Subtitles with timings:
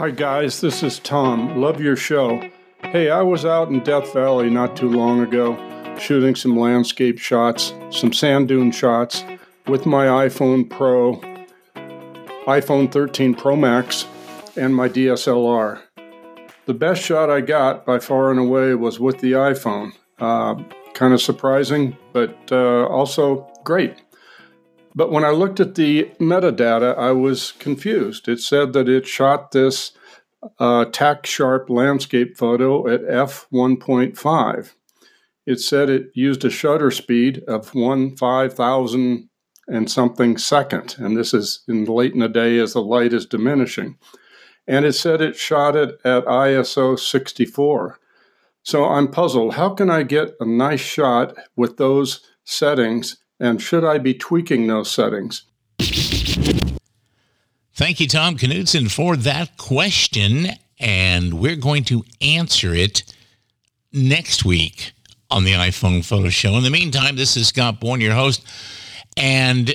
[0.00, 0.62] Hi, guys.
[0.62, 1.60] This is Tom.
[1.60, 2.42] Love your show.
[2.84, 5.58] Hey, I was out in Death Valley not too long ago
[5.98, 9.22] shooting some landscape shots, some sand dune shots
[9.66, 11.20] with my iPhone Pro,
[12.46, 14.06] iPhone 13 Pro Max,
[14.56, 15.82] and my DSLR.
[16.64, 19.92] The best shot I got by far and away was with the iPhone.
[20.18, 20.54] Uh,
[20.94, 23.96] kind of surprising, but uh, also great.
[24.94, 28.28] But when I looked at the metadata, I was confused.
[28.28, 29.92] It said that it shot this
[30.58, 34.72] uh, tack sharp landscape photo at f1.5.
[35.46, 39.28] It said it used a shutter speed of one five thousand
[39.66, 43.26] and something second, and this is in late in the day as the light is
[43.26, 43.98] diminishing.
[44.66, 47.98] And it said it shot it at ISO 64.
[48.62, 49.54] So I'm puzzled.
[49.54, 54.66] How can I get a nice shot with those settings and should I be tweaking
[54.66, 55.46] those settings?
[57.80, 60.48] Thank you, Tom Knudsen, for that question.
[60.78, 63.10] And we're going to answer it
[63.90, 64.92] next week
[65.30, 66.56] on the iPhone Photo Show.
[66.56, 68.44] In the meantime, this is Scott Bourne, your host.
[69.16, 69.74] And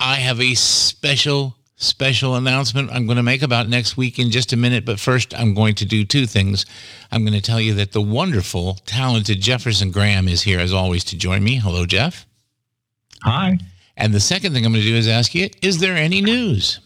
[0.00, 4.54] I have a special, special announcement I'm going to make about next week in just
[4.54, 4.86] a minute.
[4.86, 6.64] But first, I'm going to do two things.
[7.10, 11.04] I'm going to tell you that the wonderful, talented Jefferson Graham is here, as always,
[11.04, 11.56] to join me.
[11.56, 12.24] Hello, Jeff.
[13.24, 13.58] Hi.
[13.98, 16.80] And the second thing I'm going to do is ask you Is there any news?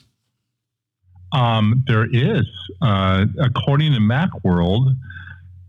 [1.36, 2.46] Um, there is.
[2.80, 4.96] Uh, according to Macworld,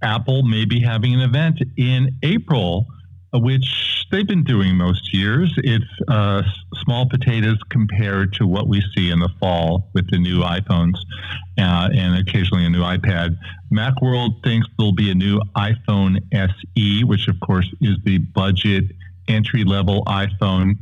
[0.01, 2.87] Apple may be having an event in April,
[3.33, 5.53] which they've been doing most years.
[5.57, 6.43] It's uh,
[6.85, 10.95] small potatoes compared to what we see in the fall with the new iPhones
[11.59, 13.37] uh, and occasionally a new iPad.
[13.69, 18.85] Macworld thinks there'll be a new iPhone SE, which of course is the budget
[19.27, 20.77] entry level iPhone.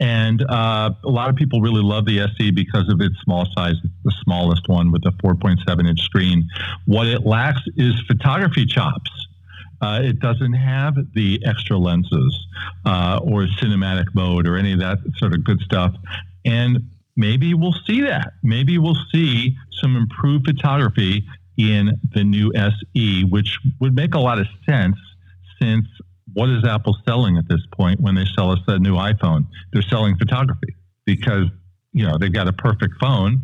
[0.00, 3.74] And uh, a lot of people really love the SE because of its small size.
[3.84, 6.48] It's the smallest one with a 4.7 inch screen.
[6.86, 9.10] What it lacks is photography chops.
[9.82, 12.46] Uh, it doesn't have the extra lenses
[12.86, 15.94] uh, or cinematic mode or any of that sort of good stuff.
[16.44, 18.32] And maybe we'll see that.
[18.42, 24.38] Maybe we'll see some improved photography in the new SE, which would make a lot
[24.38, 24.96] of sense
[25.60, 25.86] since
[26.34, 29.46] what is Apple selling at this point when they sell us the new iPhone?
[29.72, 30.74] They're selling photography
[31.04, 31.46] because
[31.92, 33.42] you know they've got a perfect phone.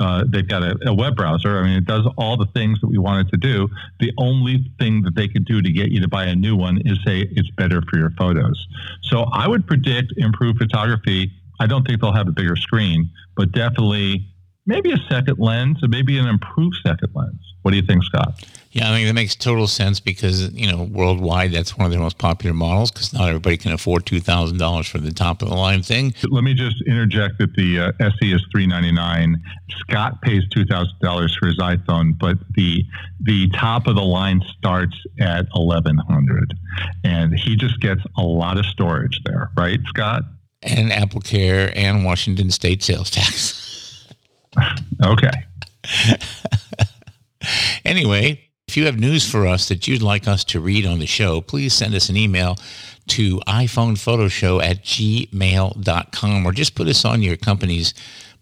[0.00, 1.60] Uh, they've got a, a, web browser.
[1.60, 3.68] I mean, it does all the things that we want it to do.
[4.00, 6.78] The only thing that they could do to get you to buy a new one
[6.84, 8.66] is say it's better for your photos.
[9.02, 11.30] So I would predict improved photography.
[11.60, 14.26] I don't think they'll have a bigger screen, but definitely
[14.66, 17.53] maybe a second lens or maybe an improved second lens.
[17.64, 18.44] What do you think, Scott?
[18.72, 22.00] Yeah, I think that makes total sense because you know worldwide that's one of their
[22.00, 25.48] most popular models because not everybody can afford two thousand dollars for the top of
[25.48, 26.12] the line thing.
[26.28, 29.42] Let me just interject that the uh, SE is three ninety nine.
[29.78, 32.84] Scott pays two thousand dollars for his iPhone, but the
[33.22, 36.52] the top of the line starts at eleven hundred,
[37.02, 40.24] and he just gets a lot of storage there, right, Scott?
[40.62, 44.04] And Apple Care and Washington State sales tax.
[45.02, 45.30] okay.
[47.84, 51.06] Anyway, if you have news for us that you'd like us to read on the
[51.06, 52.56] show, please send us an email
[53.08, 57.92] to iPhonePhotoShow at gmail.com or just put us on your company's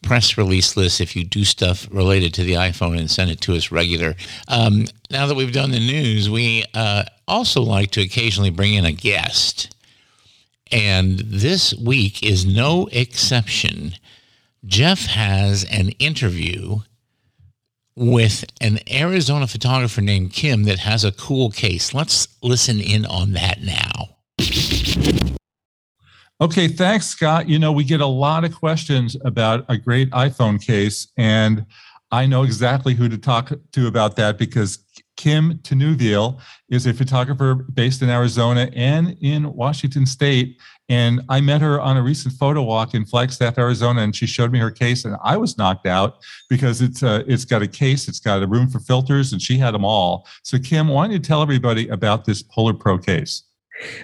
[0.03, 3.55] press release list if you do stuff related to the iPhone and send it to
[3.55, 4.15] us regular.
[4.49, 8.85] Um, now that we've done the news, we uh, also like to occasionally bring in
[8.85, 9.75] a guest.
[10.71, 13.95] And this week is no exception.
[14.65, 16.79] Jeff has an interview
[17.95, 21.93] with an Arizona photographer named Kim that has a cool case.
[21.93, 24.17] Let's listen in on that now.
[26.41, 27.49] Okay, thanks, Scott.
[27.49, 31.65] You know, we get a lot of questions about a great iPhone case, and
[32.11, 34.81] I know exactly who to talk to about that because
[35.17, 40.61] Kim Tinuviel is a photographer based in Arizona and in Washington State.
[40.89, 44.53] And I met her on a recent photo walk in Flagstaff, Arizona, and she showed
[44.53, 48.09] me her case, and I was knocked out because it's uh, it's got a case,
[48.09, 50.27] it's got a room for filters, and she had them all.
[50.43, 53.45] So, Kim, why don't you tell everybody about this Polar Pro case?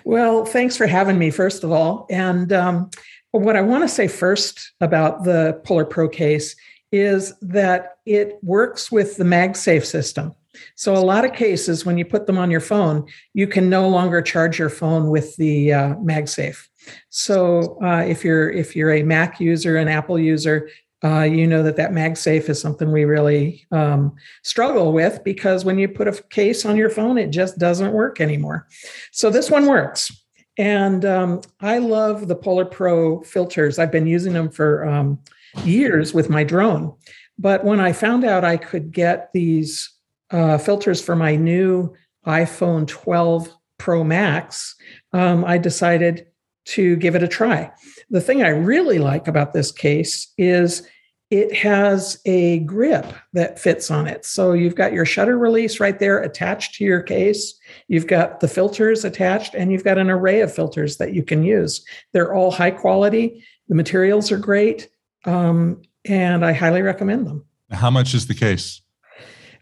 [0.04, 2.06] Well, thanks for having me, first of all.
[2.10, 2.90] And um,
[3.32, 6.56] what I want to say first about the Polar Pro case
[6.90, 10.34] is that it works with the MagSafe system.
[10.74, 13.88] So, a lot of cases, when you put them on your phone, you can no
[13.88, 16.68] longer charge your phone with the uh, MagSafe.
[17.10, 20.70] So uh, if you're if you're a Mac user, an Apple user,
[21.04, 25.78] uh, you know that that MagSafe is something we really um, struggle with because when
[25.78, 28.66] you put a case on your phone, it just doesn't work anymore.
[29.12, 30.10] So this one works.
[30.56, 33.78] And um, I love the Polar Pro filters.
[33.78, 35.20] I've been using them for um,
[35.62, 36.94] years with my drone.
[37.38, 39.88] But when I found out I could get these
[40.30, 41.94] uh, filters for my new
[42.26, 44.74] iPhone 12 Pro Max,
[45.12, 46.26] um, I decided
[46.66, 47.70] to give it a try.
[48.10, 50.86] The thing I really like about this case is
[51.30, 54.24] it has a grip that fits on it.
[54.24, 57.54] So you've got your shutter release right there attached to your case.
[57.86, 61.42] You've got the filters attached, and you've got an array of filters that you can
[61.42, 61.84] use.
[62.12, 63.44] They're all high quality.
[63.68, 64.88] The materials are great,
[65.26, 67.44] um, and I highly recommend them.
[67.70, 68.80] How much is the case?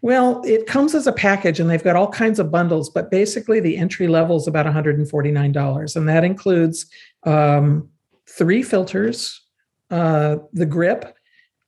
[0.01, 3.59] Well, it comes as a package and they've got all kinds of bundles, but basically
[3.59, 5.95] the entry level is about $149.
[5.95, 6.85] And that includes
[7.23, 7.89] um,
[8.29, 9.41] three filters,
[9.89, 11.15] uh, the grip,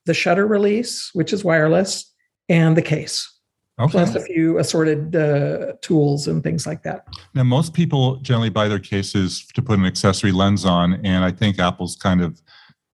[0.06, 2.12] the shutter release, which is wireless,
[2.48, 3.32] and the case.
[3.80, 3.92] Okay.
[3.92, 7.06] Plus a few assorted uh, tools and things like that.
[7.34, 11.30] Now, most people generally buy their cases to put an accessory lens on, and I
[11.30, 12.42] think Apple's kind of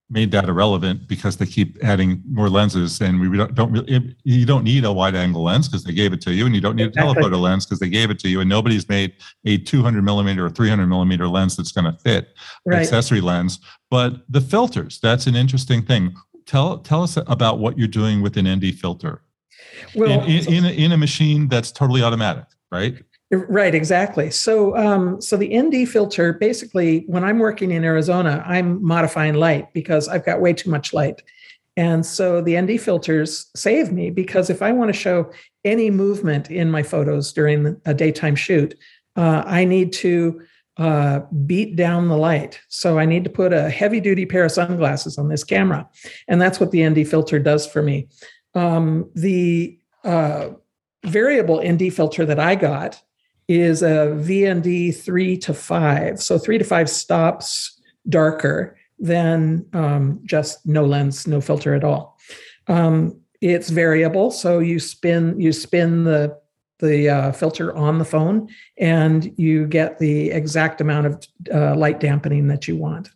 [0.08, 4.14] made that irrelevant because they keep adding more lenses, and we don't, don't really.
[4.24, 6.76] You don't need a wide-angle lens because they gave it to you, and you don't
[6.76, 7.10] need exactly.
[7.10, 9.14] a telephoto lens because they gave it to you, and nobody's made
[9.44, 12.80] a 200 millimeter or 300 millimeter lens that's going to fit right.
[12.80, 13.58] accessory lens.
[13.90, 16.14] But the filters—that's an interesting thing
[16.46, 19.22] tell tell us about what you're doing with an ND filter.
[19.94, 22.94] Well, in, in, in, a, in a machine that's totally automatic, right?
[23.30, 24.30] Right, exactly.
[24.30, 29.72] So, um, so the ND filter basically, when I'm working in Arizona, I'm modifying light
[29.72, 31.22] because I've got way too much light,
[31.76, 35.30] and so the ND filters save me because if I want to show
[35.64, 38.74] any movement in my photos during a daytime shoot,
[39.16, 40.40] uh, I need to
[40.78, 42.60] uh, beat down the light.
[42.68, 45.88] So I need to put a heavy duty pair of sunglasses on this camera.
[46.28, 48.08] And that's what the ND filter does for me.
[48.54, 50.50] Um, the uh,
[51.04, 53.02] variable ND filter that I got
[53.48, 56.22] is a VND three to five.
[56.22, 62.18] So three to five stops darker than um, just no lens, no filter at all.
[62.68, 64.30] Um, it's variable.
[64.30, 66.38] So you spin, you spin the
[66.78, 72.00] the uh, filter on the phone and you get the exact amount of uh, light
[72.00, 73.08] dampening that you want.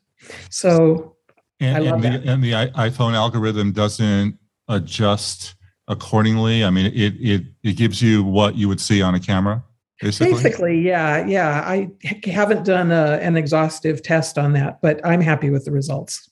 [0.49, 1.17] So
[1.61, 2.27] and, I love and the, that.
[2.27, 4.39] and the iPhone algorithm doesn't
[4.69, 5.57] adjust
[5.89, 6.65] accordingly.
[6.65, 9.63] I mean, it it it gives you what you would see on a camera.
[10.01, 11.63] Basically, basically yeah, yeah.
[11.67, 11.91] I
[12.25, 16.31] haven't done a, uh, an exhaustive test on that, but I'm happy with the results.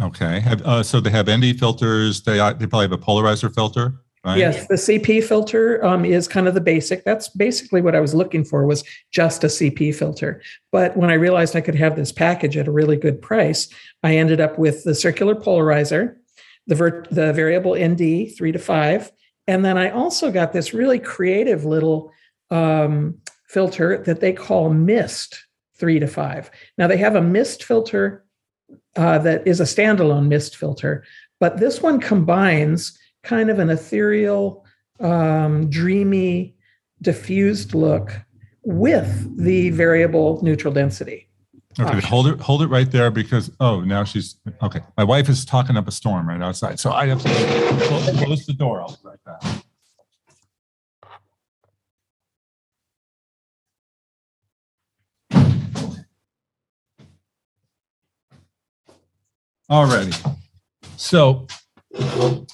[0.00, 0.42] Okay.
[0.64, 2.22] Uh, so they have ND filters.
[2.22, 3.94] They they probably have a polarizer filter.
[4.24, 4.38] Right?
[4.38, 7.04] Yes, the CP filter um, is kind of the basic.
[7.04, 10.40] That's basically what I was looking for was just a CP filter.
[10.72, 13.68] But when I realized I could have this package at a really good price,
[14.02, 16.16] I ended up with the circular polarizer,
[16.66, 19.12] the ver- the variable ND three to five,
[19.46, 22.10] and then I also got this really creative little
[22.50, 23.18] um,
[23.48, 25.44] filter that they call Mist
[25.76, 26.50] three to five.
[26.78, 28.24] Now they have a Mist filter
[28.96, 31.04] uh, that is a standalone Mist filter,
[31.40, 34.64] but this one combines kind of an ethereal,
[35.00, 36.54] um, dreamy,
[37.02, 38.12] diffused look
[38.62, 41.28] with the variable neutral density.
[41.78, 44.80] Okay, hold it, hold it right there because oh, now she's okay.
[44.96, 47.28] My wife is talking up a storm right outside, so I have to
[47.86, 48.82] close, close the door.
[48.82, 49.63] I'll be right back.
[59.70, 60.36] Alrighty.
[60.96, 61.46] So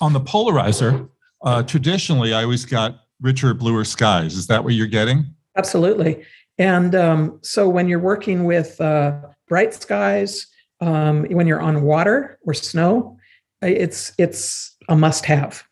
[0.00, 1.08] on the polarizer,
[1.42, 4.34] uh, traditionally, I always got richer, bluer skies.
[4.34, 5.34] Is that what you're getting?
[5.56, 6.24] Absolutely.
[6.58, 10.46] And um, so when you're working with uh, bright skies,
[10.80, 13.16] um, when you're on water or snow,
[13.62, 15.62] it's it's a must-have.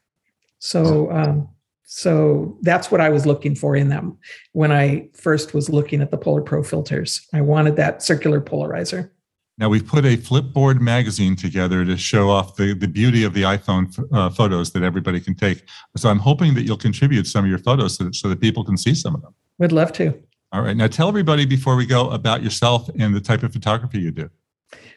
[0.58, 1.48] So um,
[1.84, 4.18] so that's what I was looking for in them
[4.52, 7.26] when I first was looking at the Polar Pro filters.
[7.32, 9.10] I wanted that circular polarizer.
[9.58, 13.42] Now we've put a Flipboard magazine together to show off the, the beauty of the
[13.42, 15.64] iPhone uh, photos that everybody can take.
[15.96, 18.64] So I'm hoping that you'll contribute some of your photos so that, so that people
[18.64, 19.34] can see some of them.
[19.58, 20.14] Would love to.
[20.52, 20.76] All right.
[20.76, 24.30] Now tell everybody before we go about yourself and the type of photography you do.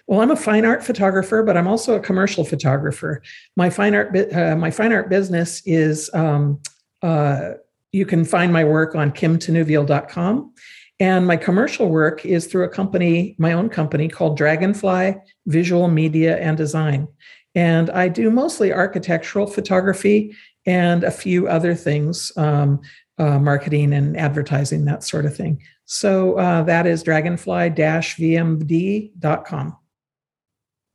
[0.05, 3.21] Well, I'm a fine art photographer, but I'm also a commercial photographer.
[3.55, 6.09] My fine art, uh, my fine art business is.
[6.13, 6.59] Um,
[7.01, 7.53] uh,
[7.91, 10.53] you can find my work on kimtinuviel.com
[11.01, 15.15] and my commercial work is through a company, my own company called Dragonfly
[15.47, 17.07] Visual Media and Design.
[17.55, 20.35] And I do mostly architectural photography
[20.67, 22.81] and a few other things, um,
[23.17, 25.59] uh, marketing and advertising, that sort of thing.
[25.85, 29.77] So uh, that is dragonfly vmd.com.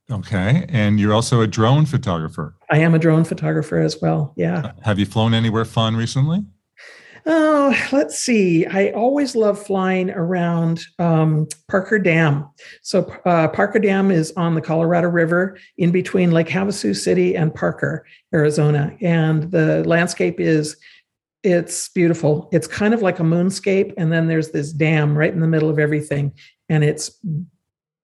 [0.09, 0.65] Okay.
[0.69, 2.55] And you're also a drone photographer.
[2.71, 4.33] I am a drone photographer as well.
[4.37, 4.71] Yeah.
[4.83, 6.45] Have you flown anywhere fun recently?
[7.29, 8.65] Oh, let's see.
[8.65, 12.49] I always love flying around um, Parker Dam.
[12.81, 17.53] So, uh, Parker Dam is on the Colorado River in between Lake Havasu City and
[17.53, 18.95] Parker, Arizona.
[19.01, 20.77] And the landscape is
[21.43, 22.47] it's beautiful.
[22.53, 23.93] It's kind of like a moonscape.
[23.97, 26.31] And then there's this dam right in the middle of everything.
[26.69, 27.11] And it's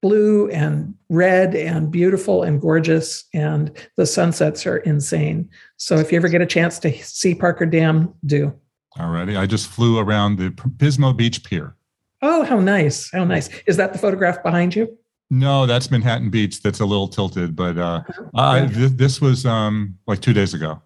[0.01, 3.23] blue and red and beautiful and gorgeous.
[3.33, 5.49] And the sunsets are insane.
[5.77, 8.53] So if you ever get a chance to see Parker Dam, do.
[8.97, 9.37] Alrighty.
[9.37, 11.75] I just flew around the Pismo Beach Pier.
[12.21, 13.11] Oh, how nice.
[13.11, 13.49] How nice.
[13.65, 14.97] Is that the photograph behind you?
[15.29, 16.61] No, that's Manhattan Beach.
[16.61, 18.03] That's a little tilted, but uh,
[18.35, 20.81] I, th- this was um, like two days ago.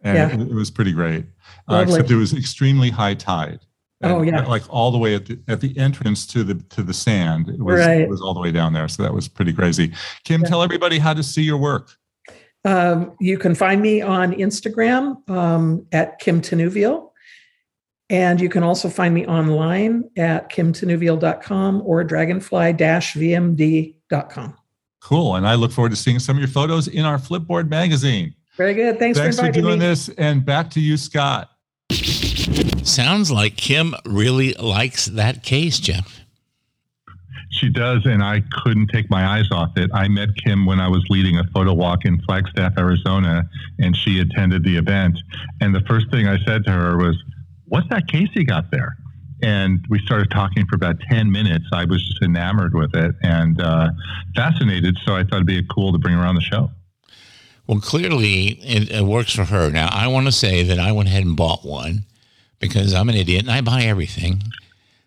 [0.00, 0.34] And yeah.
[0.34, 1.26] it, it was pretty great.
[1.68, 3.60] Uh, except it was extremely high tide.
[4.00, 6.82] And oh yeah, like all the way at the at the entrance to the to
[6.82, 7.48] the sand.
[7.48, 8.00] It was right.
[8.00, 8.88] it was all the way down there.
[8.88, 9.92] So that was pretty crazy.
[10.24, 10.48] Kim, yeah.
[10.48, 11.92] tell everybody how to see your work.
[12.64, 17.10] Um, you can find me on Instagram um, at Kim Tinuviel.
[18.10, 24.56] And you can also find me online at kimtinuviel.com or dragonfly-vmd.com.
[25.00, 25.36] Cool.
[25.36, 28.34] And I look forward to seeing some of your photos in our Flipboard magazine.
[28.56, 28.98] Very good.
[28.98, 29.86] Thanks, Thanks for, for doing me.
[29.86, 30.08] this.
[30.10, 31.50] And back to you, Scott.
[32.82, 36.20] Sounds like Kim really likes that case, Jeff.
[37.50, 39.90] She does, and I couldn't take my eyes off it.
[39.92, 44.20] I met Kim when I was leading a photo walk in Flagstaff, Arizona, and she
[44.20, 45.18] attended the event.
[45.60, 47.16] And the first thing I said to her was,
[47.72, 48.98] What's that case you got there?
[49.42, 51.64] And we started talking for about 10 minutes.
[51.72, 53.88] I was just enamored with it and uh,
[54.36, 54.98] fascinated.
[55.06, 56.70] So I thought it'd be cool to bring her on the show.
[57.66, 59.70] Well, clearly it, it works for her.
[59.70, 62.04] Now, I want to say that I went ahead and bought one
[62.58, 64.42] because I'm an idiot and I buy everything.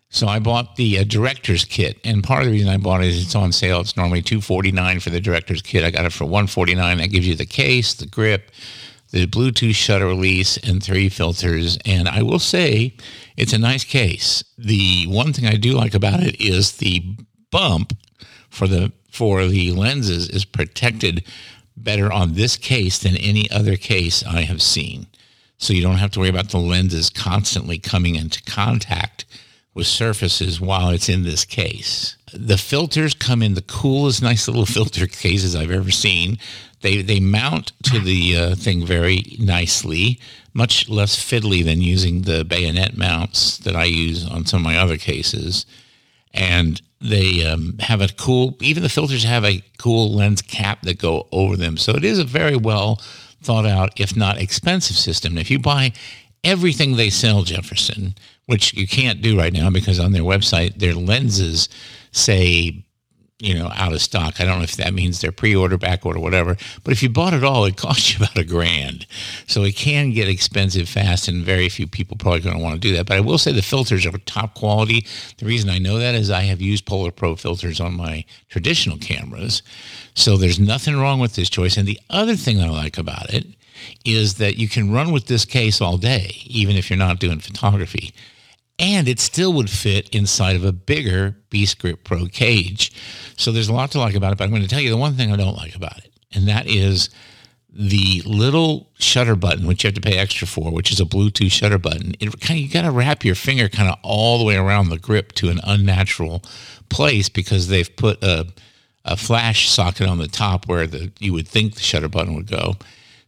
[0.08, 3.08] So I bought the uh, director's kit, and part of the reason I bought it
[3.08, 3.80] is it's on sale.
[3.80, 5.84] It's normally two forty nine for the director's kit.
[5.84, 6.98] I got it for one forty nine.
[6.98, 8.50] That gives you the case, the grip,
[9.10, 11.78] the Bluetooth shutter release, and three filters.
[11.84, 12.94] And I will say,
[13.36, 14.44] it's a nice case.
[14.58, 17.16] The one thing I do like about it is the
[17.50, 17.96] bump
[18.50, 21.24] for the for the lenses is protected
[21.76, 25.06] better on this case than any other case I have seen.
[25.58, 29.24] So you don't have to worry about the lenses constantly coming into contact
[29.72, 32.16] with surfaces while it's in this case.
[32.32, 36.38] The filters come in the coolest, nice little filter cases I've ever seen.
[36.86, 40.20] They they mount to the uh, thing very nicely,
[40.54, 44.78] much less fiddly than using the bayonet mounts that I use on some of my
[44.78, 45.66] other cases.
[46.32, 51.00] And they um, have a cool, even the filters have a cool lens cap that
[51.00, 51.76] go over them.
[51.76, 53.02] So it is a very well
[53.42, 55.38] thought out, if not expensive system.
[55.38, 55.92] if you buy
[56.44, 58.14] everything they sell, Jefferson,
[58.44, 61.68] which you can't do right now because on their website, their lenses
[62.12, 62.85] say
[63.38, 64.40] you know, out of stock.
[64.40, 66.56] I don't know if that means they're pre-order, back order, whatever.
[66.82, 69.06] But if you bought it all, it costs you about a grand.
[69.46, 72.80] So it can get expensive fast, and very few people probably going to want to
[72.80, 73.06] do that.
[73.06, 75.06] But I will say the filters are top quality.
[75.36, 78.96] The reason I know that is I have used Polar Pro filters on my traditional
[78.96, 79.62] cameras.
[80.14, 81.76] So there's nothing wrong with this choice.
[81.76, 83.46] And the other thing I like about it
[84.06, 87.40] is that you can run with this case all day, even if you're not doing
[87.40, 88.14] photography
[88.78, 92.92] and it still would fit inside of a bigger Beast Grip Pro cage.
[93.36, 94.96] So there's a lot to like about it, but I'm going to tell you the
[94.96, 97.10] one thing I don't like about it, and that is
[97.78, 101.52] the little shutter button, which you have to pay extra for, which is a Bluetooth
[101.52, 102.14] shutter button.
[102.20, 104.88] It kind of, you got to wrap your finger kind of all the way around
[104.88, 106.42] the grip to an unnatural
[106.88, 108.46] place because they've put a,
[109.04, 112.46] a flash socket on the top where the you would think the shutter button would
[112.46, 112.76] go.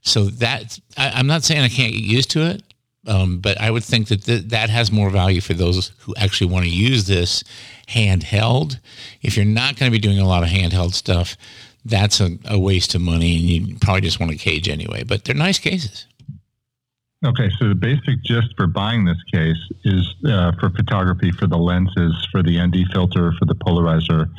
[0.03, 2.63] So that I, I'm not saying I can't get used to it.
[3.07, 6.51] Um, but I would think that th- that has more value for those who actually
[6.51, 7.45] want to use this
[7.89, 8.79] handheld.
[9.23, 11.37] If you're not going to be doing a lot of handheld stuff,
[11.85, 15.05] that's a, a waste of money, and you probably just want a cage anyway.
[15.05, 16.07] But they're nice cases.
[17.25, 21.57] Okay, so the basic gist for buying this case is uh, for photography, for the
[21.57, 24.31] lenses, for the ND filter, for the polarizer,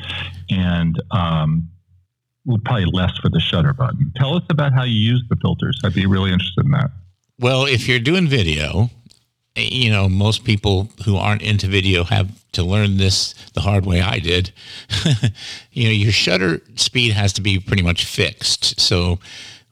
[0.48, 1.68] and um,
[2.64, 4.10] probably less for the shutter button.
[4.16, 5.78] Tell us about how you use the filters.
[5.84, 6.90] I'd be really interested in that.
[7.40, 8.90] Well, if you're doing video,
[9.56, 13.86] eh, you know, most people who aren't into video have to learn this the hard
[13.86, 14.52] way I did.
[15.72, 18.78] you know, your shutter speed has to be pretty much fixed.
[18.78, 19.20] So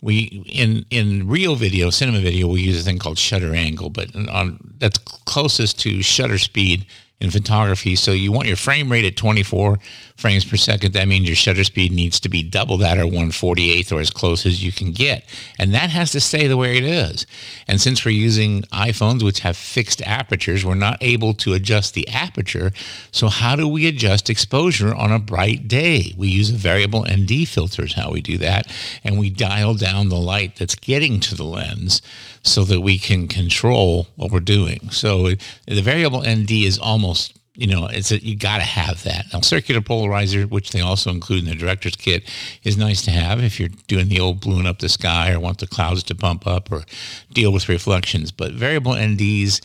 [0.01, 4.17] we in in real video, cinema video, we use a thing called shutter angle, but
[4.17, 6.87] on that's closest to shutter speed
[7.21, 7.97] in photography.
[7.97, 9.79] So you want your frame rate at 24
[10.19, 10.93] frames per second.
[10.95, 14.45] That means your shutter speed needs to be double that or 148th or as close
[14.45, 15.25] as you can get.
[15.59, 17.25] And that has to stay the way it is.
[17.69, 22.09] And since we're using iPhones, which have fixed apertures, we're not able to adjust the
[22.09, 22.73] aperture.
[23.13, 26.15] So how do we adjust exposure on a bright day?
[26.17, 28.67] We use a variable ND filter is how we do that.
[29.05, 32.03] And we dial down the light that's getting to the lens
[32.43, 34.91] so that we can control what we're doing.
[34.91, 35.29] So
[35.67, 39.27] the variable ND is almost you know, it's a, you got to have that.
[39.33, 42.23] Now, circular polarizer, which they also include in the director's kit,
[42.63, 45.59] is nice to have if you're doing the old bluing up the sky or want
[45.59, 46.85] the clouds to bump up or
[47.33, 48.31] deal with reflections.
[48.31, 49.61] But variable NDs,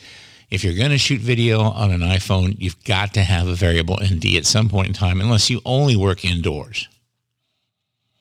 [0.50, 4.00] if you're going to shoot video on an iPhone, you've got to have a variable
[4.02, 6.88] ND at some point in time, unless you only work indoors.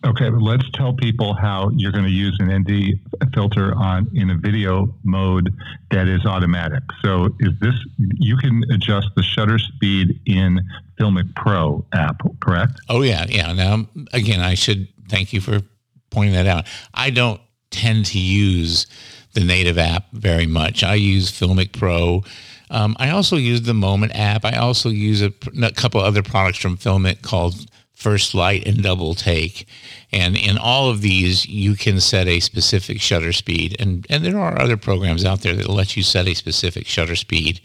[0.05, 2.99] Okay, but let's tell people how you're going to use an ND
[3.33, 5.53] filter on in a video mode
[5.91, 6.83] that is automatic.
[7.01, 7.75] So is this
[8.17, 10.59] you can adjust the shutter speed in
[10.99, 12.81] Filmic Pro app, correct?
[12.89, 13.53] Oh yeah, yeah.
[13.53, 15.61] Now again, I should thank you for
[16.09, 16.67] pointing that out.
[16.93, 17.39] I don't
[17.71, 18.87] tend to use
[19.33, 20.83] the native app very much.
[20.83, 22.23] I use Filmic Pro.
[22.69, 24.43] Um, I also use the Moment app.
[24.43, 25.31] I also use a,
[25.61, 27.65] a couple other products from Filmic called
[28.03, 29.65] first light and double take.
[30.11, 33.77] And in all of these, you can set a specific shutter speed.
[33.79, 37.15] And, and there are other programs out there that let you set a specific shutter
[37.15, 37.61] speed.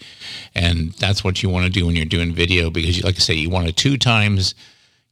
[0.55, 3.35] And that's what you want to do when you're doing video because, like I say,
[3.35, 4.55] you want to two times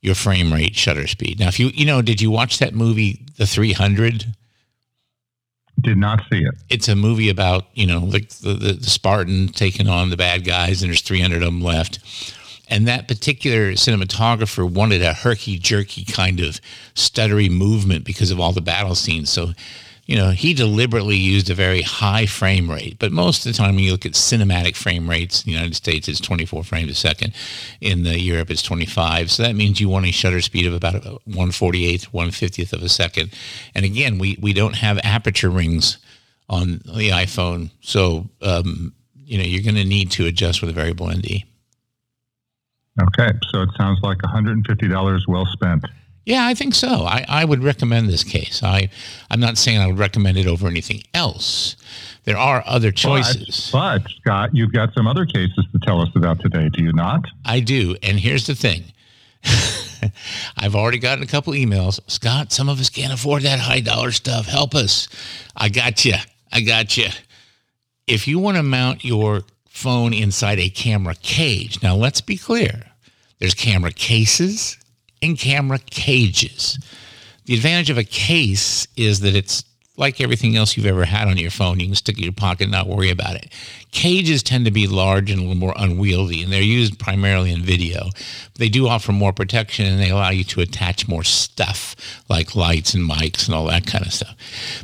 [0.00, 1.40] your frame rate shutter speed.
[1.40, 4.26] Now, if you, you know, did you watch that movie, The 300?
[5.80, 6.54] Did not see it.
[6.70, 10.44] It's a movie about, you know, like the, the, the Spartan taking on the bad
[10.44, 11.98] guys, and there's 300 of them left
[12.68, 16.60] and that particular cinematographer wanted a herky jerky kind of
[16.94, 19.30] stuttery movement because of all the battle scenes.
[19.30, 19.52] So,
[20.06, 22.96] you know, he deliberately used a very high frame rate.
[22.98, 25.74] But most of the time, when you look at cinematic frame rates, in the United
[25.74, 27.34] States, it's 24 frames a second.
[27.80, 29.30] In the Europe, it's 25.
[29.30, 30.94] So that means you want a shutter speed of about
[31.28, 33.32] 148th, 150th of a second.
[33.74, 35.98] And again, we, we don't have aperture rings
[36.48, 37.70] on the iPhone.
[37.80, 38.94] So, um,
[39.24, 41.42] you know, you're going to need to adjust with a variable ND.
[43.00, 45.84] Okay, so it sounds like $150 well spent.
[46.24, 46.88] Yeah, I think so.
[46.88, 48.62] I, I would recommend this case.
[48.62, 48.90] I,
[49.30, 51.76] I'm not saying I would recommend it over anything else.
[52.24, 53.70] There are other choices.
[53.70, 56.92] But, but, Scott, you've got some other cases to tell us about today, do you
[56.92, 57.24] not?
[57.44, 57.96] I do.
[58.02, 58.84] And here's the thing
[60.56, 62.00] I've already gotten a couple emails.
[62.10, 64.46] Scott, some of us can't afford that high dollar stuff.
[64.46, 65.08] Help us.
[65.56, 66.14] I got you.
[66.52, 67.08] I got you.
[68.08, 69.42] If you want to mount your
[69.76, 71.82] phone inside a camera cage.
[71.82, 72.82] Now, let's be clear
[73.38, 74.78] there's camera cases
[75.20, 76.78] and camera cages.
[77.44, 79.64] The advantage of a case is that it's
[79.98, 81.78] like everything else you've ever had on your phone.
[81.78, 83.52] You can stick it in your pocket and not worry about it.
[83.92, 87.60] Cages tend to be large and a little more unwieldy, and they're used primarily in
[87.60, 88.10] video.
[88.54, 91.96] They do offer more protection and they allow you to attach more stuff
[92.28, 94.34] like lights and mics and all that kind of stuff.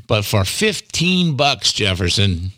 [0.06, 2.52] But for 15 bucks, Jefferson,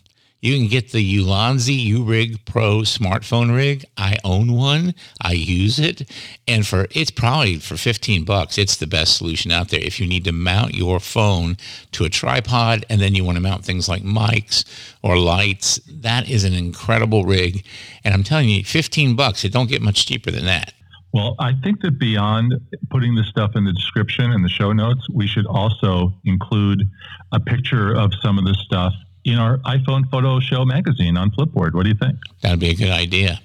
[0.45, 3.83] you can get the Ulanzi Urig Pro smartphone rig.
[3.97, 4.93] I own one.
[5.19, 6.07] I use it.
[6.47, 9.79] And for it's probably for 15 bucks, it's the best solution out there.
[9.79, 11.57] If you need to mount your phone
[11.93, 14.65] to a tripod and then you want to mount things like mics
[15.01, 17.65] or lights, that is an incredible rig.
[18.03, 20.73] And I'm telling you, 15 bucks, it don't get much cheaper than that.
[21.11, 22.53] Well, I think that beyond
[22.91, 26.83] putting this stuff in the description and the show notes, we should also include
[27.31, 28.93] a picture of some of this stuff
[29.25, 31.73] in our iPhone Photo Show magazine on Flipboard.
[31.73, 32.17] What do you think?
[32.41, 33.41] That'd be a good idea.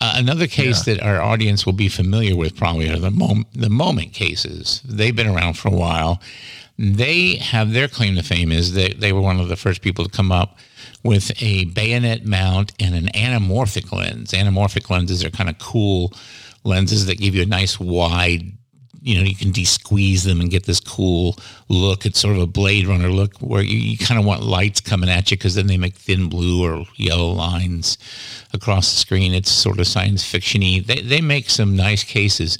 [0.00, 0.94] Uh, another case yeah.
[0.94, 4.80] that our audience will be familiar with probably are the, mom- the moment cases.
[4.84, 6.22] They've been around for a while.
[6.78, 10.04] They have their claim to fame is that they were one of the first people
[10.04, 10.58] to come up
[11.02, 14.30] with a bayonet mount and an anamorphic lens.
[14.30, 16.12] Anamorphic lenses are kind of cool
[16.62, 18.52] lenses that give you a nice wide
[19.02, 21.36] you know you can de-squeeze them and get this cool
[21.68, 22.04] look.
[22.04, 25.08] It's sort of a blade runner look where you, you kind of want lights coming
[25.08, 27.98] at you because then they make thin blue or yellow lines
[28.52, 29.34] across the screen.
[29.34, 30.84] It's sort of science fictiony.
[30.84, 32.58] They, they make some nice cases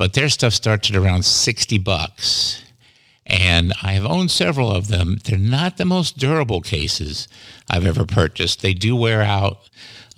[0.00, 2.64] but their stuff starts at around 60 bucks.
[3.26, 5.18] And I have owned several of them.
[5.22, 7.28] They're not the most durable cases
[7.68, 8.62] I've ever purchased.
[8.62, 9.68] They do wear out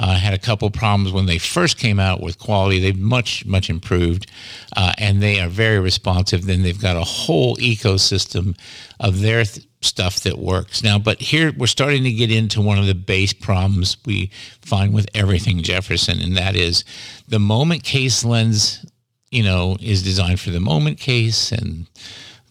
[0.03, 2.81] uh, had a couple problems when they first came out with quality.
[2.81, 4.29] They've much, much improved,
[4.77, 6.45] uh, and they are very responsive.
[6.45, 8.59] Then they've got a whole ecosystem
[8.99, 10.99] of their th- stuff that works now.
[10.99, 15.09] But here we're starting to get into one of the base problems we find with
[15.15, 16.85] everything Jefferson, and that is
[17.29, 18.85] the moment case lens.
[19.31, 21.87] You know, is designed for the moment case, and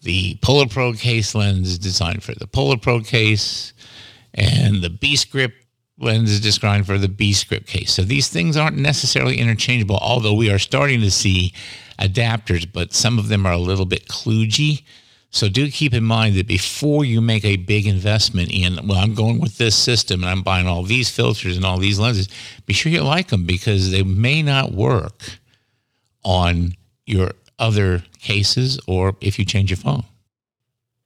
[0.02, 3.72] the Polar Pro case lens is designed for the Polar Pro case,
[4.34, 5.52] and the Beast Grip
[5.98, 7.92] lens is described for the Beast Grip case.
[7.92, 11.52] So these things aren't necessarily interchangeable, although we are starting to see
[11.98, 14.82] adapters, but some of them are a little bit kludgy.
[15.30, 19.14] So do keep in mind that before you make a big investment in, well, I'm
[19.14, 22.28] going with this system and I'm buying all these filters and all these lenses,
[22.66, 25.38] be sure you like them because they may not work
[26.24, 26.74] on
[27.06, 30.04] your other cases or if you change your phone.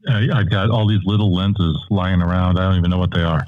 [0.09, 2.59] I've got all these little lenses lying around.
[2.59, 3.46] I don't even know what they are.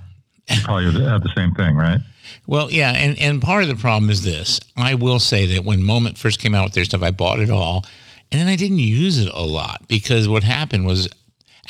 [0.65, 2.01] Probably have uh, the same thing, right?
[2.47, 4.61] Well, yeah, and, and part of the problem is this.
[4.77, 7.51] I will say that when Moment first came out with their stuff, I bought it
[7.51, 7.85] all,
[8.33, 11.09] and then I didn't use it a lot because what happened was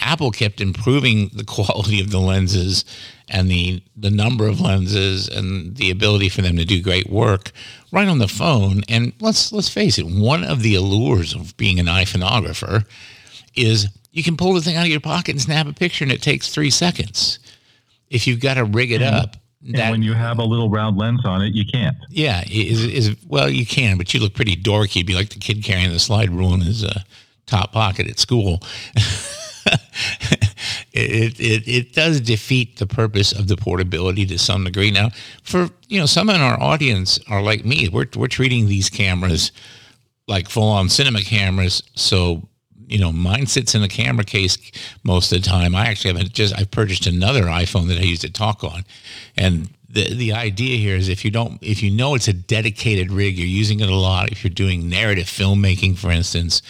[0.01, 2.85] Apple kept improving the quality of the lenses
[3.29, 7.51] and the the number of lenses and the ability for them to do great work
[7.93, 8.83] right on the phone.
[8.88, 12.85] And let's let's face it, one of the allures of being an iPhoneographer
[13.55, 16.12] is you can pull the thing out of your pocket and snap a picture, and
[16.12, 17.38] it takes three seconds.
[18.11, 21.25] If you've got to rig it up, and when you have a little round lens
[21.25, 21.97] on it, you can't.
[22.11, 24.97] Yeah, is is well, you can, but you look pretty dorky.
[24.97, 27.01] You'd be like the kid carrying the slide rule in his uh,
[27.47, 28.62] top pocket at school.
[30.92, 34.90] it, it it does defeat the purpose of the portability to some degree.
[34.90, 35.11] Now,
[35.42, 37.88] for you know, some in our audience are like me.
[37.88, 39.53] We're we're treating these cameras
[40.29, 41.83] like full on cinema cameras.
[41.94, 42.49] So
[42.88, 44.59] you know, mine sits in a camera case
[45.05, 45.74] most of the time.
[45.74, 48.85] I actually haven't just I've purchased another iPhone that I use to talk on,
[49.37, 53.11] and the the idea here is if you don't if you know it's a dedicated
[53.11, 54.31] rig, you're using it a lot.
[54.31, 56.62] If you're doing narrative filmmaking, for instance,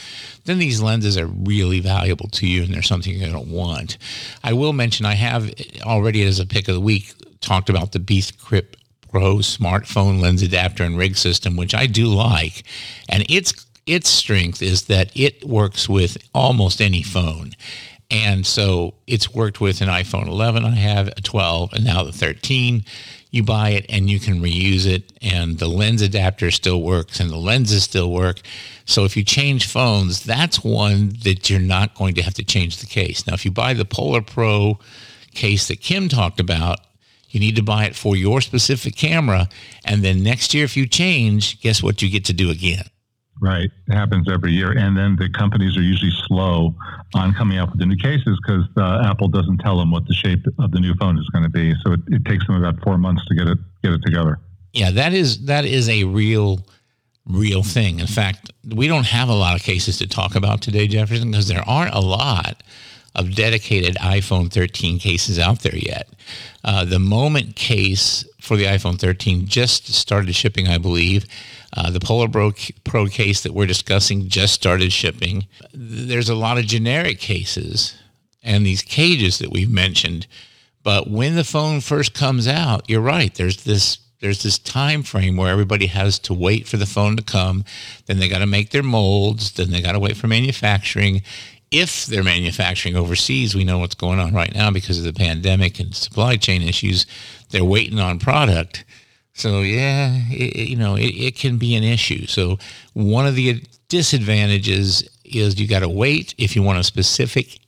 [0.44, 3.98] then these lenses are really valuable to you, and they're something you're going to want.
[4.44, 5.52] I will mention I have
[5.82, 8.76] already as a pick of the week talked about the Beast Grip
[9.10, 12.64] Pro smartphone lens adapter and rig system, which I do like,
[13.08, 13.52] and it's
[13.88, 17.52] its strength is that it works with almost any phone.
[18.10, 20.64] And so it's worked with an iPhone 11.
[20.64, 22.84] I have a 12 and now the 13.
[23.30, 27.28] You buy it and you can reuse it, and the lens adapter still works and
[27.28, 28.40] the lenses still work.
[28.86, 32.78] So if you change phones, that's one that you're not going to have to change
[32.78, 33.26] the case.
[33.26, 34.78] Now, if you buy the Polar Pro
[35.34, 36.78] case that Kim talked about,
[37.28, 39.50] you need to buy it for your specific camera.
[39.84, 42.84] And then next year, if you change, guess what you get to do again?
[43.40, 43.70] Right.
[43.86, 44.72] It happens every year.
[44.72, 46.74] And then the companies are usually slow
[47.14, 50.14] on coming up with the new cases because uh, Apple doesn't tell them what the
[50.14, 51.74] shape of the new phone is going to be.
[51.84, 54.38] So it, it takes them about four months to get it get it together.
[54.72, 56.60] Yeah, that is that is a real
[57.28, 58.00] real thing.
[58.00, 61.48] In fact, we don't have a lot of cases to talk about today, Jefferson, because
[61.48, 62.62] there aren't a lot
[63.14, 66.08] of dedicated iPhone 13 cases out there yet.
[66.64, 71.26] Uh, the Moment case for the iPhone 13 just started shipping, I believe.
[71.76, 72.52] Uh, the Polar Pro,
[72.84, 75.46] Pro case that we're discussing just started shipping.
[75.72, 77.94] There's a lot of generic cases
[78.42, 80.26] and these cages that we've mentioned.
[80.82, 83.34] But when the phone first comes out, you're right.
[83.34, 87.22] There's this there's this time frame where everybody has to wait for the phone to
[87.22, 87.64] come.
[88.06, 89.52] Then they got to make their molds.
[89.52, 91.22] Then they got to wait for manufacturing.
[91.70, 95.78] If they're manufacturing overseas, we know what's going on right now because of the pandemic
[95.78, 97.06] and supply chain issues.
[97.50, 98.84] They're waiting on product.
[99.38, 102.26] So yeah, it, you know, it, it can be an issue.
[102.26, 102.58] So
[102.94, 107.60] one of the disadvantages is you got to wait if you want a specific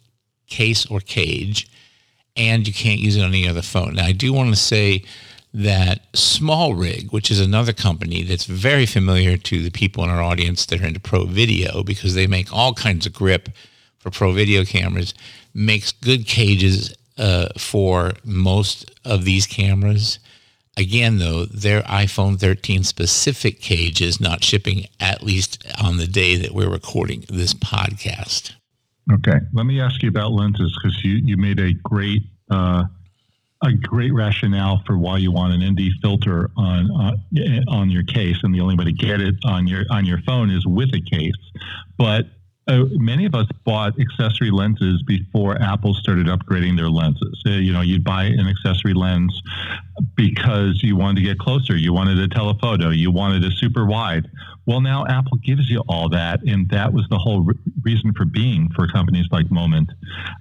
[0.49, 1.71] case or cage,
[2.37, 3.95] and you can't use it on any other phone.
[3.95, 5.05] Now I do want to say
[5.55, 10.23] that Small Rig, which is another company that's very familiar to the people in our
[10.23, 13.49] audience that are into pro video because they make all kinds of grip
[13.99, 15.15] for pro video cameras,
[15.55, 20.19] makes good cages uh, for most of these cameras.
[20.77, 26.37] Again, though, their iPhone 13 specific cage is not shipping at least on the day
[26.37, 28.53] that we're recording this podcast.
[29.13, 32.85] Okay, let me ask you about lenses because you, you made a great uh,
[33.63, 37.13] a great rationale for why you want an ND filter on uh,
[37.69, 40.51] on your case, and the only way to get it on your on your phone
[40.51, 41.35] is with a case.
[41.99, 42.27] But
[42.71, 47.43] uh, many of us bought accessory lenses before Apple started upgrading their lenses.
[47.45, 49.43] Uh, you know, you'd buy an accessory lens
[50.15, 54.31] because you wanted to get closer, you wanted a telephoto, you wanted a super wide.
[54.67, 58.25] Well, now Apple gives you all that, and that was the whole re- reason for
[58.25, 59.91] being for companies like Moment.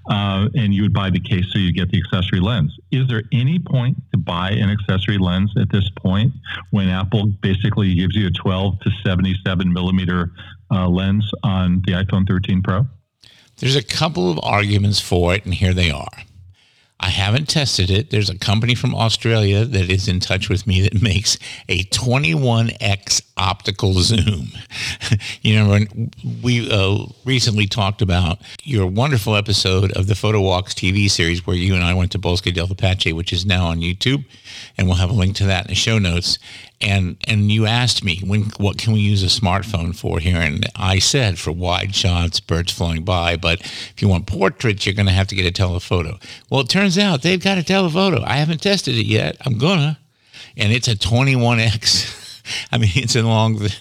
[0.08, 2.78] Uh, and you would buy the case so you get the accessory lens.
[2.92, 6.34] Is there any point buy an accessory lens at this point
[6.72, 10.32] when Apple basically gives you a 12 to 77 millimeter
[10.72, 12.88] uh, lens on the iPhone 13 Pro?
[13.58, 16.08] There's a couple of arguments for it, and here they are.
[17.02, 18.10] I haven't tested it.
[18.10, 21.38] There's a company from Australia that is in touch with me that makes
[21.70, 24.50] a 21x optical zoom.
[25.42, 25.80] you know,
[26.44, 31.56] we uh, recently talked about your wonderful episode of the Photo Walks TV series where
[31.56, 34.26] you and I went to Bosque del Apache, which is now on YouTube,
[34.78, 36.38] and we'll have a link to that in the show notes.
[36.82, 40.66] And and you asked me when what can we use a smartphone for here, and
[40.78, 43.36] I said for wide shots, birds flying by.
[43.36, 46.20] But if you want portraits, you're going to have to get a telephoto.
[46.50, 48.24] Well, it turns out they've got a telephoto.
[48.24, 49.36] I haven't tested it yet.
[49.46, 50.00] I'm gonna,
[50.56, 52.16] and it's a 21x.
[52.72, 53.62] I mean, it's a long.
[53.62, 53.76] It,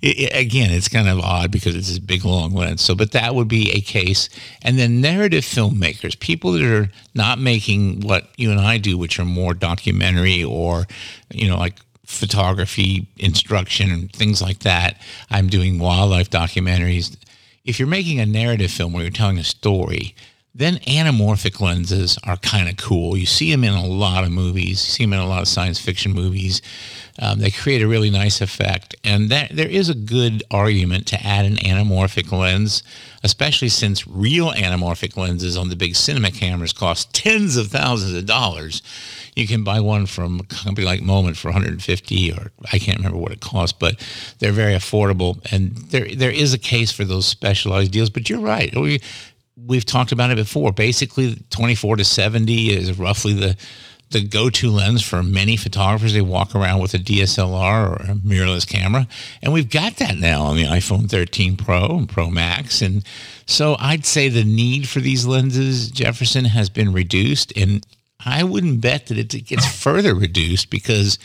[0.00, 2.80] it, again, it's kind of odd because it's this big long lens.
[2.80, 4.28] So, but that would be a case.
[4.62, 9.18] And then narrative filmmakers, people that are not making what you and I do, which
[9.18, 10.86] are more documentary or,
[11.30, 11.76] you know, like
[12.12, 15.00] photography instruction and things like that.
[15.30, 17.16] I'm doing wildlife documentaries.
[17.64, 20.14] If you're making a narrative film where you're telling a story,
[20.54, 23.16] then anamorphic lenses are kind of cool.
[23.16, 24.84] You see them in a lot of movies.
[24.86, 26.60] You see them in a lot of science fiction movies.
[27.18, 31.22] Um, they create a really nice effect, and that, there is a good argument to
[31.22, 32.82] add an anamorphic lens,
[33.22, 38.24] especially since real anamorphic lenses on the big cinema cameras cost tens of thousands of
[38.24, 38.82] dollars.
[39.34, 43.18] You can buy one from a company like Moment for 150, or I can't remember
[43.18, 43.96] what it costs, but
[44.38, 48.10] they're very affordable, and there there is a case for those specialized deals.
[48.10, 48.74] But you're right.
[48.76, 49.00] We,
[49.56, 50.72] we've talked about it before.
[50.72, 53.56] Basically, 24 to 70 is roughly the
[54.12, 56.12] the go-to lens for many photographers.
[56.12, 59.08] They walk around with a DSLR or a mirrorless camera,
[59.42, 62.82] and we've got that now on the iPhone 13 Pro and Pro Max.
[62.82, 63.02] And
[63.46, 67.84] so I'd say the need for these lenses, Jefferson, has been reduced, and
[68.24, 71.18] I wouldn't bet that it gets further reduced because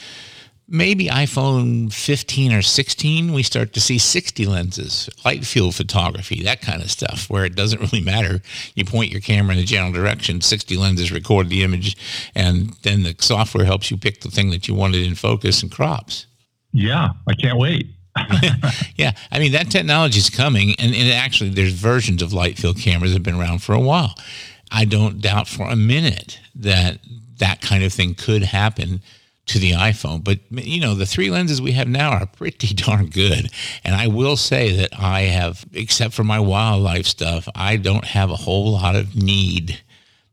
[0.67, 6.61] maybe iPhone 15 or 16, we start to see 60 lenses, light field photography, that
[6.61, 8.41] kind of stuff, where it doesn't really matter.
[8.75, 11.95] You point your camera in a general direction, 60 lenses record the image,
[12.35, 15.71] and then the software helps you pick the thing that you wanted in focus and
[15.71, 16.25] crops.
[16.73, 17.87] Yeah, I can't wait.
[18.95, 22.77] yeah, I mean that technology is coming, and, and actually, there's versions of light field
[22.77, 24.15] cameras that have been around for a while.
[24.71, 26.99] I don't doubt for a minute that
[27.37, 29.01] that kind of thing could happen
[29.47, 30.23] to the iPhone.
[30.23, 33.49] But you know, the three lenses we have now are pretty darn good.
[33.83, 38.29] And I will say that I have, except for my wildlife stuff, I don't have
[38.29, 39.81] a whole lot of need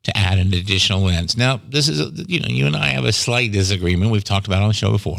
[0.05, 1.37] to add an additional lens.
[1.37, 4.11] Now, this is, you know, you and I have a slight disagreement.
[4.11, 5.19] We've talked about on the show before.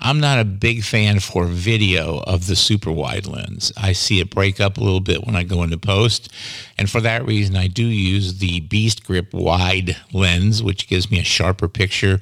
[0.00, 3.72] I'm not a big fan for video of the super wide lens.
[3.78, 6.30] I see it break up a little bit when I go into post.
[6.76, 11.18] And for that reason, I do use the Beast Grip wide lens, which gives me
[11.18, 12.20] a sharper picture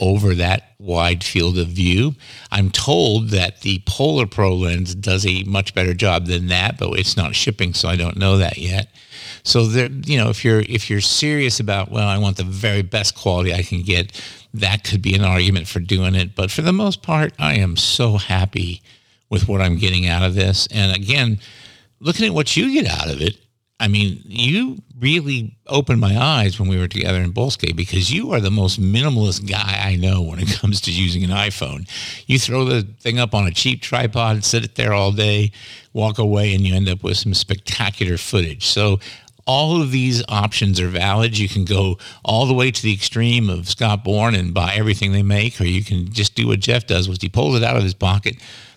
[0.00, 2.14] over that wide field of view.
[2.50, 6.98] I'm told that the Polar Pro lens does a much better job than that, but
[6.98, 8.88] it's not shipping, so I don't know that yet.
[9.42, 12.82] So there, you know, if you're if you're serious about, well, I want the very
[12.82, 14.20] best quality I can get,
[14.54, 16.34] that could be an argument for doing it.
[16.34, 18.82] But for the most part, I am so happy
[19.30, 20.66] with what I'm getting out of this.
[20.68, 21.38] And again,
[22.00, 23.36] looking at what you get out of it,
[23.78, 28.32] I mean, you really opened my eyes when we were together in Bosque because you
[28.32, 31.88] are the most minimalist guy I know when it comes to using an iPhone.
[32.26, 35.52] You throw the thing up on a cheap tripod, sit it there all day,
[35.92, 38.64] walk away, and you end up with some spectacular footage.
[38.64, 38.98] So
[39.46, 41.38] all of these options are valid.
[41.38, 45.12] You can go all the way to the extreme of Scott Bourne and buy everything
[45.12, 47.76] they make, or you can just do what Jeff does, which he pulls it out
[47.76, 48.36] of his pocket,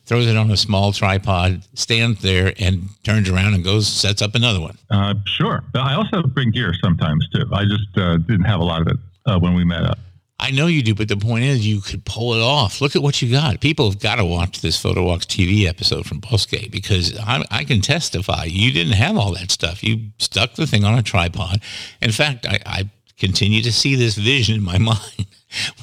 [0.09, 4.33] throws it on a small tripod, stands there, and turns around and goes sets up
[4.33, 4.75] another one.
[4.89, 5.63] Uh, sure.
[5.75, 7.45] I also bring gear sometimes too.
[7.53, 9.99] I just uh, didn't have a lot of it uh, when we met up.
[10.39, 12.81] I know you do, but the point is, you could pull it off.
[12.81, 13.59] Look at what you got.
[13.59, 17.63] People have got to watch this Photo Walks TV episode from Bosque because I, I,
[17.65, 19.83] can testify you didn't have all that stuff.
[19.83, 21.61] You stuck the thing on a tripod.
[22.01, 25.27] In fact, I, I continue to see this vision in my mind.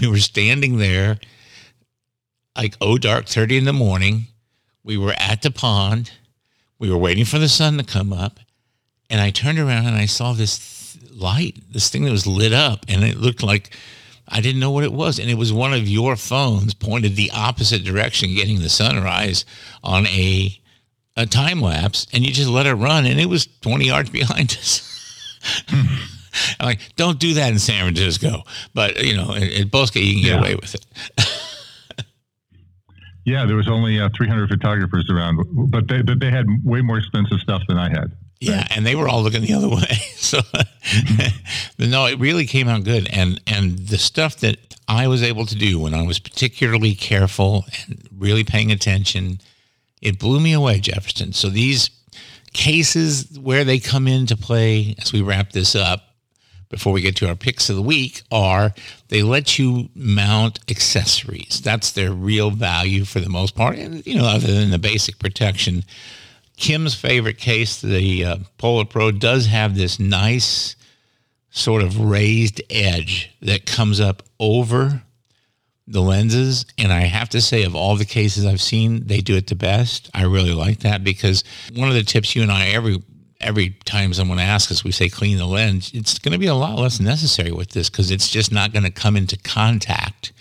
[0.01, 1.19] we were standing there
[2.57, 4.27] like oh dark 30 in the morning.
[4.83, 6.13] We were at the pond.
[6.79, 8.39] We were waiting for the sun to come up.
[9.09, 12.85] And I turned around and I saw this light, this thing that was lit up.
[12.89, 13.77] And it looked like
[14.29, 15.19] I didn't know what it was.
[15.19, 19.45] And it was one of your phones pointed the opposite direction, getting the sunrise
[19.83, 20.59] on a,
[21.17, 22.07] a time lapse.
[22.13, 23.07] And you just let it run.
[23.07, 24.83] And it was 20 yards behind us.
[26.61, 28.43] I'm like, don't do that in San Francisco.
[28.75, 30.39] But, you know, at Bosque, you can get yeah.
[30.41, 30.85] away with it.
[33.27, 36.99] Yeah, there was only uh, 300 photographers around, but they, but they had way more
[36.99, 38.13] expensive stuff than I had.
[38.41, 39.83] Yeah, and they were all looking the other way.
[40.27, 41.89] So, mm-hmm.
[41.91, 43.09] no, it really came out good.
[43.13, 44.57] And and the stuff that
[44.89, 49.39] I was able to do when I was particularly careful and really paying attention,
[50.03, 51.33] it blew me away, Jefferson.
[51.33, 51.91] So these
[52.53, 56.16] cases where they come into play as we wrap this up,
[56.69, 58.75] before we get to our picks of the week are
[59.09, 61.61] they let you mount accessories.
[61.63, 63.77] That's their real value for the most part.
[63.77, 65.85] And, you know, other than the basic protection,
[66.57, 70.75] Kim's favorite case, the uh, Polar Pro, does have this nice
[71.51, 75.03] sort of raised edge that comes up over
[75.87, 76.67] the lenses.
[76.77, 79.55] And I have to say, of all the cases I've seen, they do it the
[79.55, 80.11] best.
[80.13, 83.03] I really like that because one of the tips you and I every
[83.41, 85.91] every time someone asks us, we say clean the lens.
[85.95, 88.85] It's going to be a lot less necessary with this because it's just not going
[88.85, 90.33] to come into contact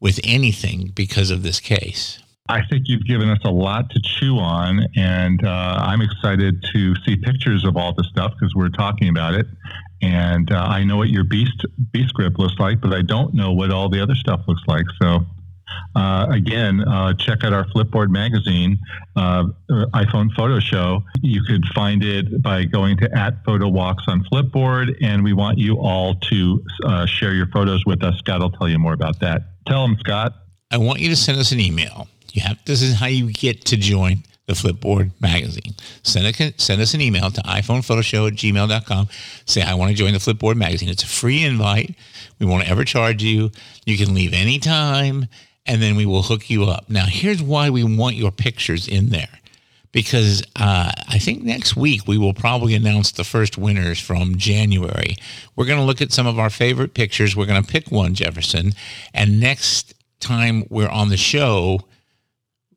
[0.00, 2.18] with anything because of this case.
[2.48, 6.94] I think you've given us a lot to chew on, and uh, I'm excited to
[7.06, 9.46] see pictures of all the stuff because we're talking about it.
[10.02, 13.52] And uh, I know what your beast beast grip looks like, but I don't know
[13.52, 14.84] what all the other stuff looks like.
[15.00, 15.24] So
[15.94, 18.78] uh, again, uh, check out our Flipboard magazine,
[19.16, 19.44] uh,
[19.94, 21.02] iPhone Photo Show.
[21.20, 25.58] You could find it by going to at Photo Walks on Flipboard, and we want
[25.58, 28.16] you all to uh, share your photos with us.
[28.18, 29.42] Scott will tell you more about that.
[29.66, 30.34] Tell them, Scott.
[30.70, 32.08] I want you to send us an email.
[32.32, 35.74] You have this is how you get to join the Flipboard magazine.
[36.02, 39.08] Send, a, send us an email to iPhonePhotoShow at gmail.com.
[39.46, 40.88] Say, I want to join the Flipboard magazine.
[40.88, 41.94] It's a free invite.
[42.38, 43.50] We won't ever charge you.
[43.86, 45.28] You can leave anytime
[45.66, 46.88] and then we will hook you up.
[46.88, 49.28] Now, here's why we want your pictures in there.
[49.92, 55.16] Because uh, I think next week we will probably announce the first winners from January.
[55.54, 57.36] We're going to look at some of our favorite pictures.
[57.36, 58.72] We're going to pick one, Jefferson.
[59.12, 61.80] And next time we're on the show,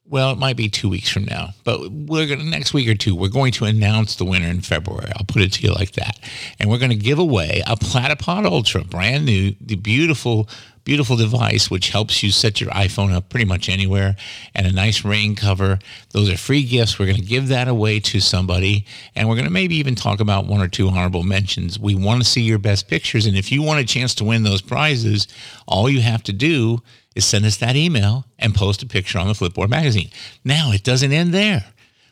[0.07, 2.95] well, it might be two weeks from now, but we're going to, next week or
[2.95, 5.11] two, we're going to announce the winner in February.
[5.15, 6.19] I'll put it to you like that.
[6.59, 10.47] And we're going to give away a Platypod Ultra, brand new, the beautiful
[10.85, 14.15] beautiful device which helps you set your iPhone up pretty much anywhere
[14.53, 15.79] and a nice rain cover.
[16.11, 16.97] Those are free gifts.
[16.97, 20.19] We're going to give that away to somebody and we're going to maybe even talk
[20.21, 21.77] about one or two honorable mentions.
[21.77, 23.25] We want to see your best pictures.
[23.25, 25.27] And if you want a chance to win those prizes,
[25.67, 26.81] all you have to do
[27.15, 30.09] is send us that email and post a picture on the Flipboard magazine.
[30.43, 31.65] Now, it doesn't end there.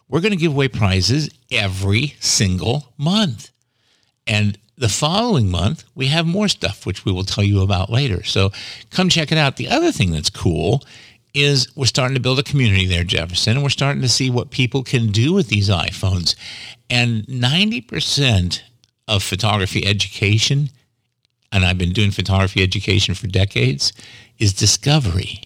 [0.10, 3.52] We're going to give away prizes every single month.
[4.26, 8.22] And the following month, we have more stuff, which we will tell you about later.
[8.22, 8.52] So
[8.90, 9.56] come check it out.
[9.56, 10.84] The other thing that's cool
[11.34, 14.52] is we're starting to build a community there, Jefferson, and we're starting to see what
[14.52, 16.36] people can do with these iPhones.
[16.90, 18.60] And 90%
[19.08, 20.70] of photography education,
[21.54, 23.94] and I've been doing photography education for decades,
[24.38, 25.44] is discovery.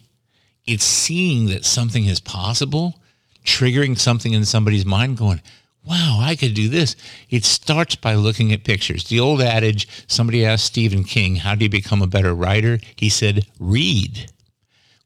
[0.65, 2.99] It's seeing that something is possible,
[3.45, 5.43] triggering something in somebody's mind, going,
[5.87, 6.95] wow, I could do this.
[7.29, 9.05] It starts by looking at pictures.
[9.05, 12.79] The old adage somebody asked Stephen King, how do you become a better writer?
[12.95, 14.31] He said, read.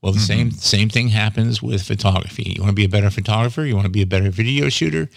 [0.01, 0.49] Well, the mm-hmm.
[0.49, 2.53] same same thing happens with photography.
[2.55, 3.63] You want to be a better photographer?
[3.63, 5.09] You want to be a better video shooter?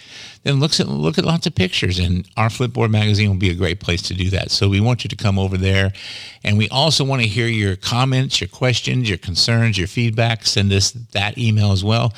[0.42, 3.54] Then look at look at lots of pictures, and our Flipboard magazine will be a
[3.54, 4.50] great place to do that.
[4.50, 5.94] So we want you to come over there,
[6.44, 10.44] and we also want to hear your comments, your questions, your concerns, your feedback.
[10.44, 12.12] Send us that email as well.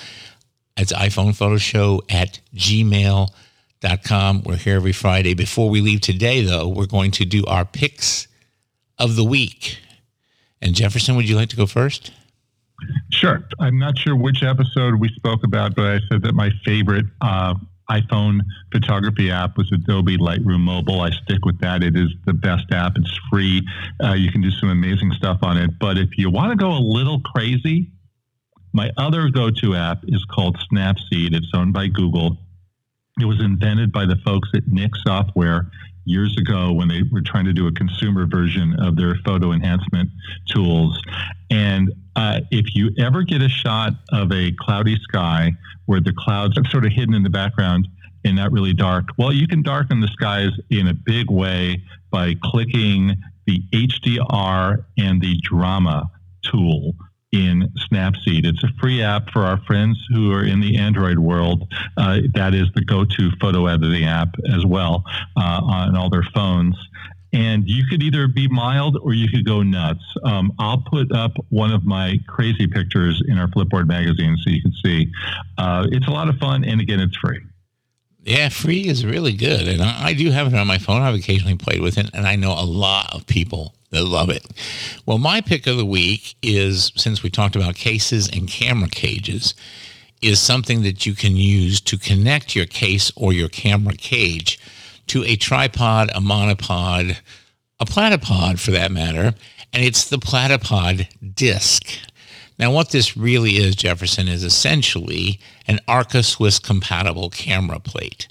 [0.78, 4.42] It's iPhone Photo Show at gmail.com.
[4.44, 5.32] We're here every Friday.
[5.32, 8.28] Before we leave today, though, we're going to do our picks
[8.98, 9.78] of the week.
[10.60, 12.12] And Jefferson, would you like to go first?
[13.10, 13.42] Sure.
[13.58, 17.54] I'm not sure which episode we spoke about, but I said that my favorite uh,
[17.90, 21.00] iPhone photography app was Adobe Lightroom Mobile.
[21.00, 21.82] I stick with that.
[21.82, 22.92] It is the best app.
[22.96, 23.66] It's free.
[24.04, 25.70] Uh, you can do some amazing stuff on it.
[25.78, 27.90] But if you want to go a little crazy,
[28.76, 31.34] my other go to app is called Snapseed.
[31.34, 32.36] It's owned by Google.
[33.18, 35.70] It was invented by the folks at Nik Software
[36.04, 40.10] years ago when they were trying to do a consumer version of their photo enhancement
[40.50, 41.00] tools.
[41.50, 45.52] And uh, if you ever get a shot of a cloudy sky
[45.86, 47.88] where the clouds are sort of hidden in the background
[48.26, 52.34] and not really dark, well, you can darken the skies in a big way by
[52.44, 56.10] clicking the HDR and the drama
[56.42, 56.94] tool
[57.37, 58.46] in Snapseed.
[58.46, 61.70] It's a free app for our friends who are in the Android world.
[61.96, 65.05] Uh, that is the go-to photo editing app as well
[65.37, 66.77] uh, on all their phones.
[67.33, 70.03] And you could either be mild or you could go nuts.
[70.25, 74.62] Um, I'll put up one of my crazy pictures in our Flipboard magazine so you
[74.62, 75.12] can see.
[75.59, 77.40] Uh, it's a lot of fun, and again, it's free.
[78.22, 79.68] Yeah, free is really good.
[79.68, 81.03] And I, I do have it on my phone.
[81.03, 84.44] I've occasionally played with it, and I know a lot of people I love it.
[85.07, 89.55] Well, my pick of the week is since we talked about cases and camera cages,
[90.22, 94.59] is something that you can use to connect your case or your camera cage
[95.09, 97.18] to a tripod, a monopod,
[97.79, 99.35] a platypod for that matter,
[99.72, 101.87] and it's the platypod disc.
[102.59, 108.29] Now, what this really is, Jefferson, is essentially an Arca Swiss compatible camera plate.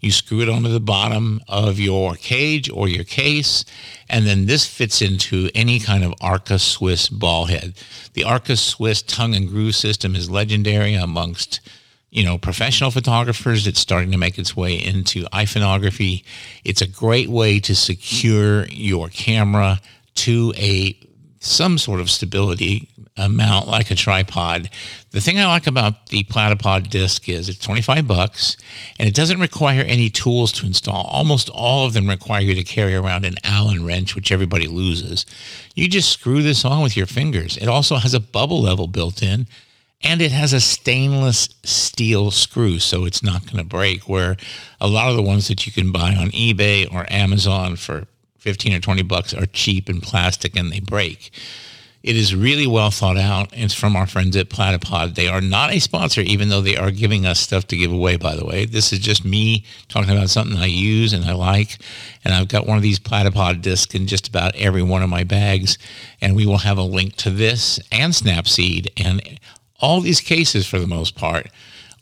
[0.00, 3.64] You screw it onto the bottom of your cage or your case,
[4.08, 7.74] and then this fits into any kind of Arca Swiss ball head.
[8.12, 11.60] The Arca Swiss tongue and groove system is legendary amongst
[12.10, 13.66] you know, professional photographers.
[13.66, 16.24] It's starting to make its way into iPhoneography.
[16.64, 19.80] It's a great way to secure your camera
[20.16, 20.96] to a
[21.40, 22.88] some sort of stability
[23.28, 24.70] mount like a tripod.
[25.10, 28.56] The thing I like about the Platypod disc is it's 25 bucks
[28.98, 31.06] and it doesn't require any tools to install.
[31.06, 35.24] Almost all of them require you to carry around an Allen wrench, which everybody loses.
[35.74, 37.56] You just screw this on with your fingers.
[37.56, 39.46] It also has a bubble level built in
[40.02, 44.36] and it has a stainless steel screw so it's not going to break where
[44.80, 48.06] a lot of the ones that you can buy on ebay or amazon for
[48.38, 51.30] 15 or 20 bucks are cheap and plastic and they break
[52.06, 53.48] it is really well thought out.
[53.52, 55.16] It's from our friends at platypod.
[55.16, 58.16] They are not a sponsor even though they are giving us stuff to give away
[58.16, 58.64] by the way.
[58.64, 61.78] This is just me talking about something i use and i like.
[62.24, 65.24] And i've got one of these platypod discs in just about every one of my
[65.24, 65.78] bags.
[66.20, 69.40] And we will have a link to this and snapseed and
[69.80, 71.48] all these cases for the most part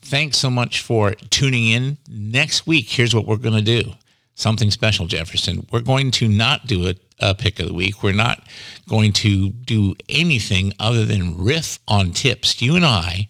[0.00, 1.98] Thanks so much for tuning in.
[2.08, 3.92] Next week, here's what we're going to do
[4.34, 5.66] something special, Jefferson.
[5.70, 8.02] We're going to not do a, a, pick of the week.
[8.02, 8.42] We're not
[8.88, 12.60] going to do anything other than riff on tips.
[12.60, 13.28] You and I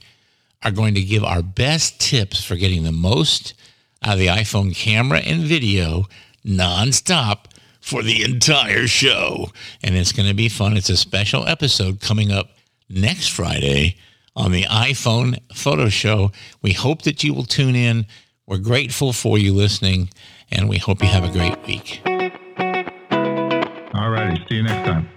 [0.62, 3.54] are going to give our best tips for getting the most
[4.04, 6.04] out of the iPhone camera and video
[6.44, 7.46] nonstop
[7.80, 9.48] for the entire show.
[9.82, 10.76] And it's going to be fun.
[10.76, 12.50] It's a special episode coming up
[12.88, 13.96] next Friday
[14.36, 16.32] on the iPhone Photo Show.
[16.62, 18.06] We hope that you will tune in.
[18.46, 20.10] We're grateful for you listening
[20.50, 22.02] and we hope you have a great week.
[23.94, 24.44] All righty.
[24.48, 25.08] See you next time.